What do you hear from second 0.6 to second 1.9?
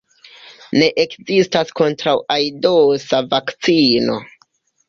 Ne ekzistas